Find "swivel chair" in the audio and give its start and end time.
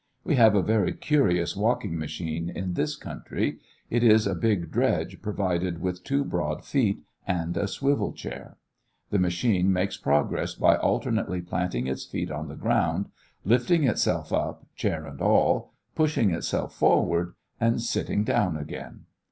7.67-8.57